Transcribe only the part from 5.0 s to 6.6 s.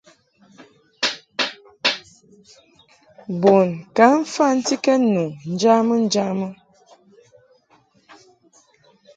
nu njamɨ njamɨ.